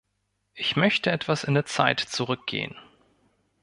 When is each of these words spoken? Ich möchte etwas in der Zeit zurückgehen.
Ich 0.55 0.75
möchte 0.75 1.11
etwas 1.11 1.43
in 1.43 1.53
der 1.53 1.67
Zeit 1.67 1.99
zurückgehen. 1.99 2.75